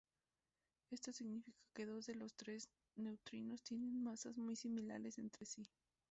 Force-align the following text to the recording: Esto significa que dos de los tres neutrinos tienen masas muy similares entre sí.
Esto 0.89 1.13
significa 1.13 1.61
que 1.75 1.85
dos 1.85 2.07
de 2.07 2.15
los 2.15 2.33
tres 2.33 2.71
neutrinos 2.95 3.61
tienen 3.61 4.01
masas 4.03 4.35
muy 4.35 4.55
similares 4.55 5.19
entre 5.19 5.45
sí. 5.45 5.69